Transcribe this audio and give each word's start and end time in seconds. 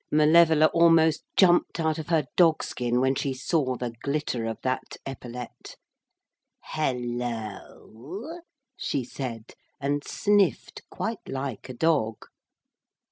Malevola 0.11 0.65
almost 0.73 1.23
jumped 1.37 1.79
out 1.79 1.99
of 1.99 2.07
her 2.07 2.25
dog 2.35 2.63
skin 2.63 2.99
when 3.01 3.13
she 3.13 3.35
saw 3.35 3.75
the 3.75 3.93
glitter 4.01 4.45
of 4.45 4.57
that 4.63 4.97
epaulette. 5.05 5.75
'Hullo?' 6.73 8.39
she 8.75 9.03
said, 9.03 9.53
and 9.79 10.03
sniffed 10.03 10.81
quite 10.89 11.21
like 11.29 11.69
a 11.69 11.75
dog. 11.75 12.25